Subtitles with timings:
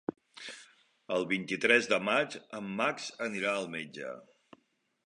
[1.17, 4.15] El vint-i-tres de maig en Max anirà al metge.